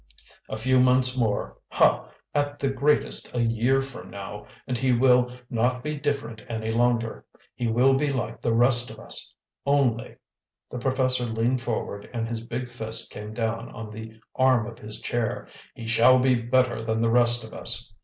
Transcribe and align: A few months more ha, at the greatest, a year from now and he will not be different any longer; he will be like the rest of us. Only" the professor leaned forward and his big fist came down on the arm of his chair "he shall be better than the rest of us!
A 0.49 0.57
few 0.57 0.79
months 0.79 1.15
more 1.15 1.59
ha, 1.69 2.09
at 2.33 2.57
the 2.57 2.71
greatest, 2.71 3.35
a 3.35 3.43
year 3.43 3.83
from 3.83 4.09
now 4.09 4.47
and 4.65 4.75
he 4.75 4.91
will 4.91 5.31
not 5.47 5.83
be 5.83 5.93
different 5.95 6.43
any 6.49 6.71
longer; 6.71 7.23
he 7.53 7.67
will 7.67 7.93
be 7.93 8.11
like 8.11 8.41
the 8.41 8.51
rest 8.51 8.89
of 8.89 8.97
us. 8.97 9.35
Only" 9.63 10.15
the 10.71 10.79
professor 10.79 11.25
leaned 11.27 11.61
forward 11.61 12.09
and 12.15 12.27
his 12.27 12.41
big 12.41 12.67
fist 12.67 13.11
came 13.11 13.35
down 13.35 13.69
on 13.69 13.91
the 13.91 14.19
arm 14.35 14.65
of 14.65 14.79
his 14.79 14.99
chair 14.99 15.47
"he 15.75 15.85
shall 15.85 16.17
be 16.17 16.33
better 16.33 16.83
than 16.83 16.99
the 17.01 17.11
rest 17.11 17.43
of 17.43 17.53
us! 17.53 17.93